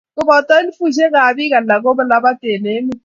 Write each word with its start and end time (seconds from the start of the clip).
koboto 0.15 0.53
elifushek 0.59 1.13
ab 1.21 1.35
pik 1.37 1.55
alak 1.57 1.79
ko 1.83 1.89
kolabat 1.97 2.39
eng 2.51 2.65
emet 2.75 2.99